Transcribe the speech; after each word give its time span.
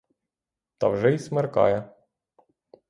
Та 0.77 0.87
вже 0.87 1.13
й 1.13 1.19
смеркає. 1.19 1.91